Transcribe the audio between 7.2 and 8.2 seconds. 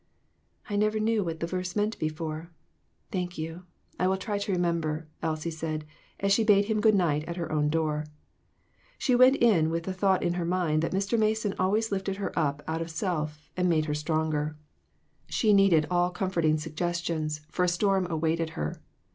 at her own door.